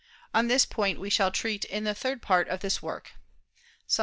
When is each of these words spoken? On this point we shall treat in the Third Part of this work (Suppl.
On 0.33 0.47
this 0.47 0.65
point 0.65 0.99
we 0.99 1.11
shall 1.11 1.29
treat 1.29 1.63
in 1.63 1.83
the 1.83 1.93
Third 1.93 2.23
Part 2.23 2.47
of 2.47 2.61
this 2.61 2.81
work 2.81 3.11
(Suppl. 3.87 3.99